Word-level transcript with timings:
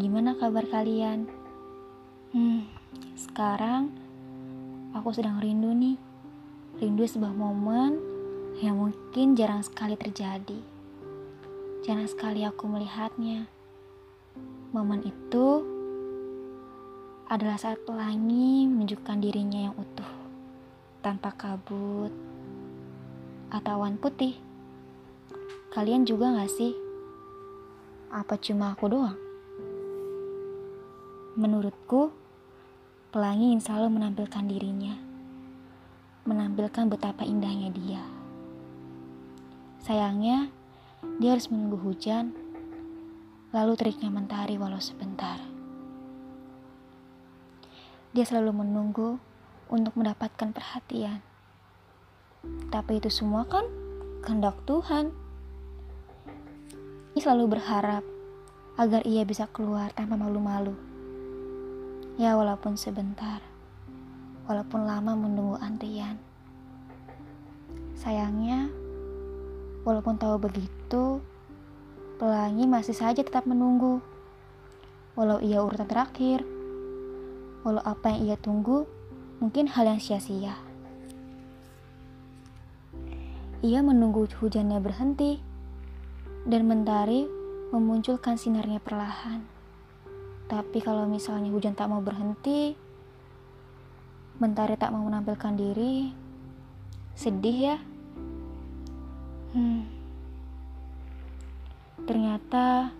Gimana 0.00 0.32
kabar 0.32 0.64
kalian? 0.64 1.28
Hmm, 2.32 2.64
sekarang 3.12 3.92
aku 4.96 5.12
sedang 5.12 5.44
rindu 5.44 5.76
nih. 5.76 6.00
Rindu 6.80 7.04
sebuah 7.04 7.36
momen 7.36 8.00
yang 8.64 8.80
mungkin 8.80 9.36
jarang 9.36 9.60
sekali 9.60 9.92
terjadi. 9.92 10.56
Jarang 11.84 12.08
sekali 12.08 12.40
aku 12.48 12.64
melihatnya. 12.64 13.44
Momen 14.72 15.04
itu 15.04 15.60
adalah 17.28 17.60
saat 17.60 17.76
pelangi 17.84 18.64
menunjukkan 18.64 19.20
dirinya 19.20 19.68
yang 19.68 19.76
utuh, 19.76 20.12
tanpa 21.04 21.36
kabut 21.36 22.14
atau 23.52 23.84
awan 23.84 24.00
putih. 24.00 24.32
Kalian 25.76 26.08
juga 26.08 26.40
gak 26.40 26.48
sih? 26.56 26.89
Apa 28.10 28.34
cuma 28.42 28.74
aku 28.74 28.90
doang? 28.90 29.14
Menurutku, 31.38 32.10
pelangi 33.14 33.54
ingin 33.54 33.62
selalu 33.62 34.02
menampilkan 34.02 34.50
dirinya, 34.50 34.98
menampilkan 36.26 36.90
betapa 36.90 37.22
indahnya 37.22 37.70
dia. 37.70 38.02
Sayangnya, 39.86 40.50
dia 41.22 41.38
harus 41.38 41.54
menunggu 41.54 41.78
hujan, 41.86 42.34
lalu 43.54 43.78
teriknya 43.78 44.10
mentari 44.10 44.58
walau 44.58 44.82
sebentar. 44.82 45.38
Dia 48.10 48.26
selalu 48.26 48.66
menunggu 48.66 49.22
untuk 49.70 49.94
mendapatkan 49.94 50.50
perhatian. 50.50 51.22
Tapi 52.74 52.98
itu 52.98 53.06
semua 53.06 53.46
kan 53.46 53.70
kehendak 54.26 54.58
Tuhan. 54.66 55.14
Selalu 57.20 57.52
berharap 57.52 58.00
agar 58.80 59.04
ia 59.04 59.28
bisa 59.28 59.44
keluar 59.52 59.92
tanpa 59.92 60.16
malu-malu. 60.16 60.72
Ya 62.16 62.32
walaupun 62.32 62.80
sebentar, 62.80 63.44
walaupun 64.48 64.88
lama 64.88 65.12
menunggu 65.12 65.60
antrian. 65.60 66.16
Sayangnya, 67.92 68.72
walaupun 69.84 70.16
tahu 70.16 70.48
begitu, 70.48 71.20
pelangi 72.16 72.64
masih 72.64 72.96
saja 72.96 73.20
tetap 73.20 73.44
menunggu. 73.44 74.00
Walau 75.12 75.44
ia 75.44 75.60
urutan 75.60 75.92
terakhir, 75.92 76.40
walau 77.68 77.84
apa 77.84 78.16
yang 78.16 78.32
ia 78.32 78.36
tunggu 78.40 78.88
mungkin 79.44 79.68
hal 79.68 79.92
yang 79.92 80.00
sia-sia. 80.00 80.56
Ia 83.60 83.84
menunggu 83.84 84.24
hujannya 84.24 84.80
berhenti 84.80 85.49
dan 86.46 86.62
mentari 86.64 87.28
memunculkan 87.70 88.40
sinarnya 88.40 88.80
perlahan. 88.80 89.44
Tapi 90.50 90.78
kalau 90.82 91.06
misalnya 91.06 91.52
hujan 91.54 91.78
tak 91.78 91.86
mau 91.86 92.02
berhenti, 92.02 92.74
mentari 94.42 94.74
tak 94.74 94.90
mau 94.90 95.06
menampilkan 95.06 95.54
diri, 95.54 96.10
sedih 97.14 97.58
ya. 97.70 97.78
Hmm. 99.54 99.86
Ternyata 102.08 102.90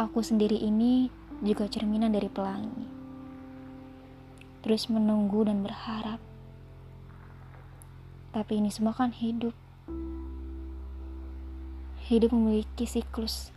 aku 0.00 0.18
sendiri 0.24 0.58
ini 0.58 1.06
juga 1.44 1.70
cerminan 1.70 2.10
dari 2.10 2.26
pelangi. 2.26 2.86
Terus 4.64 4.90
menunggu 4.90 5.46
dan 5.46 5.62
berharap. 5.62 6.18
Tapi 8.34 8.52
ini 8.58 8.74
semua 8.74 8.90
kan 8.96 9.14
hidup. 9.14 9.67
Hidup 12.08 12.32
memiliki 12.32 12.88
siklus 12.88 13.52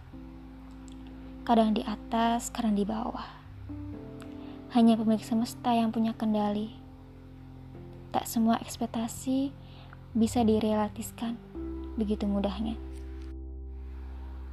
kadang 1.47 1.71
di 1.71 1.87
atas, 1.87 2.51
kadang 2.51 2.75
di 2.75 2.83
bawah. 2.83 3.23
Hanya 4.75 4.99
pemilik 4.99 5.23
semesta 5.23 5.71
yang 5.71 5.95
punya 5.95 6.11
kendali. 6.11 6.75
Tak 8.11 8.27
semua 8.27 8.59
ekspektasi 8.59 9.55
bisa 10.11 10.43
direalistiskan 10.43 11.39
begitu 11.95 12.27
mudahnya. 12.27 12.75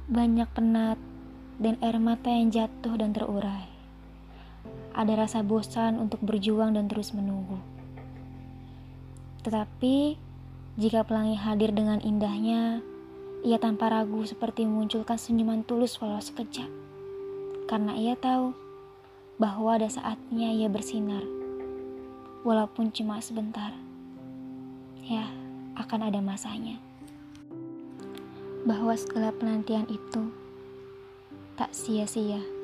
Banyak 0.07 0.47
penat 0.55 0.95
dan 1.59 1.75
air 1.83 1.99
mata 1.99 2.31
yang 2.31 2.55
jatuh 2.55 2.95
dan 2.95 3.11
terurai. 3.11 3.67
Ada 4.95 5.27
rasa 5.27 5.43
bosan 5.43 5.99
untuk 5.99 6.23
berjuang 6.23 6.71
dan 6.71 6.87
terus 6.87 7.11
menunggu. 7.11 7.59
Tetapi, 9.43 10.15
jika 10.79 11.03
pelangi 11.03 11.35
hadir 11.35 11.75
dengan 11.75 11.99
indahnya, 11.99 12.79
ia 13.39 13.55
tanpa 13.55 13.87
ragu 13.87 14.27
seperti 14.27 14.67
memunculkan 14.67 15.15
senyuman 15.15 15.63
tulus 15.63 15.95
walau 16.03 16.19
sekejap. 16.19 16.67
Karena 17.71 17.95
ia 17.95 18.19
tahu 18.19 18.51
bahwa 19.39 19.79
ada 19.79 19.87
saatnya 19.87 20.51
ia 20.51 20.67
bersinar. 20.67 21.23
Walaupun 22.43 22.91
cuma 22.91 23.23
sebentar. 23.23 23.71
Ya, 25.07 25.31
akan 25.79 26.11
ada 26.11 26.19
masanya. 26.19 26.75
Bahwa 28.67 28.91
segala 28.99 29.31
penantian 29.31 29.87
itu 29.87 30.35
tak 31.55 31.71
sia-sia. 31.71 32.58